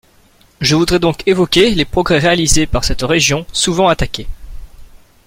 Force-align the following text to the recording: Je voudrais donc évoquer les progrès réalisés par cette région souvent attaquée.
Je 0.61 0.75
voudrais 0.75 0.97
donc 0.97 1.21
évoquer 1.27 1.75
les 1.75 1.85
progrès 1.85 2.17
réalisés 2.17 2.65
par 2.65 2.83
cette 2.83 3.03
région 3.03 3.45
souvent 3.53 3.87
attaquée. 3.87 4.25